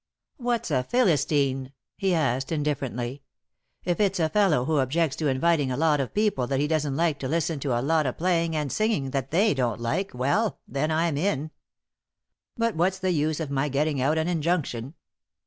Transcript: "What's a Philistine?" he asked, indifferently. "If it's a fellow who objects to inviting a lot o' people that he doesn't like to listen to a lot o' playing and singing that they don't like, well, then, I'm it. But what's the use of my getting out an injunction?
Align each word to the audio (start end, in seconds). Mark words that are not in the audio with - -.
"What's 0.37 0.71
a 0.71 0.81
Philistine?" 0.81 1.73
he 1.95 2.15
asked, 2.15 2.51
indifferently. 2.51 3.21
"If 3.83 3.99
it's 3.99 4.19
a 4.19 4.29
fellow 4.29 4.65
who 4.65 4.79
objects 4.79 5.15
to 5.17 5.27
inviting 5.27 5.69
a 5.71 5.77
lot 5.77 6.01
o' 6.01 6.07
people 6.07 6.47
that 6.47 6.59
he 6.59 6.65
doesn't 6.67 6.95
like 6.95 7.19
to 7.19 7.27
listen 7.27 7.59
to 7.59 7.79
a 7.79 7.83
lot 7.83 8.07
o' 8.07 8.11
playing 8.11 8.55
and 8.55 8.71
singing 8.71 9.11
that 9.11 9.29
they 9.29 9.53
don't 9.53 9.79
like, 9.79 10.11
well, 10.15 10.57
then, 10.67 10.89
I'm 10.89 11.17
it. 11.17 11.51
But 12.57 12.75
what's 12.75 12.97
the 12.97 13.11
use 13.11 13.39
of 13.39 13.51
my 13.51 13.69
getting 13.69 14.01
out 14.01 14.17
an 14.17 14.27
injunction? 14.27 14.95